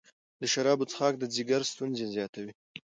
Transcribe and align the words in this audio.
د 0.41 0.43
شرابو 0.53 0.89
څښاک 0.91 1.13
د 1.19 1.23
ځیګر 1.35 1.61
ستونزې 1.71 2.05
زیاتوي. 2.15 2.53